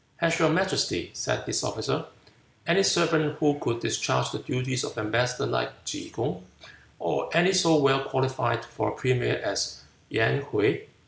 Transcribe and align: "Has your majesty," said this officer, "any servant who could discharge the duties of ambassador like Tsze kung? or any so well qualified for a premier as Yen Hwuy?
"Has 0.17 0.39
your 0.39 0.49
majesty," 0.49 1.11
said 1.13 1.45
this 1.45 1.63
officer, 1.63 2.05
"any 2.65 2.81
servant 2.81 3.35
who 3.37 3.59
could 3.59 3.81
discharge 3.81 4.31
the 4.31 4.39
duties 4.39 4.83
of 4.83 4.97
ambassador 4.97 5.45
like 5.45 5.69
Tsze 5.85 6.09
kung? 6.11 6.43
or 6.97 7.29
any 7.37 7.53
so 7.53 7.75
well 7.75 8.03
qualified 8.05 8.65
for 8.65 8.89
a 8.89 8.95
premier 8.95 9.37
as 9.45 9.81
Yen 10.09 10.41
Hwuy? 10.41 10.85